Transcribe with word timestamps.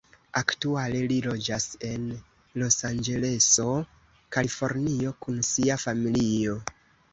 Aktuale 0.39 1.01
li 1.11 1.17
loĝas 1.25 1.67
en 1.89 2.07
Losanĝeleso, 2.63 3.67
Kalifornio 4.39 5.15
kun 5.27 5.41
sia 5.53 5.81
familio. 5.87 6.61